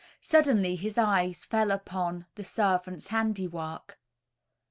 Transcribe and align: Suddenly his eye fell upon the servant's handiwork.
Suddenly 0.23 0.77
his 0.77 0.97
eye 0.97 1.31
fell 1.31 1.69
upon 1.69 2.25
the 2.33 2.43
servant's 2.43 3.09
handiwork. 3.09 3.99